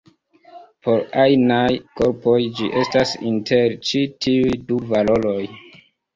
Por 0.85 0.95
ajnaj 1.23 1.73
korpoj 1.99 2.39
ĝi 2.61 2.71
estas 2.85 3.13
inter 3.33 3.77
ĉi 3.91 4.03
tiuj 4.27 4.59
du 4.73 4.81
valoroj. 4.95 5.39